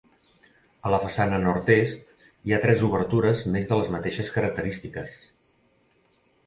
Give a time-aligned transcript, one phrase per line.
[0.89, 5.17] A la façana nord-est hi ha tres obertures més de les mateixes característiques.